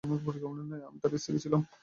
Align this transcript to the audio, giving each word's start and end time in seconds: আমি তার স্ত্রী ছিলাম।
আমি 0.87 0.97
তার 1.01 1.11
স্ত্রী 1.17 1.37
ছিলাম। 1.43 1.61